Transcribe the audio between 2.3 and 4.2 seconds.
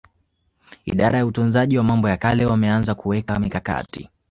wameanza kuweka mikakati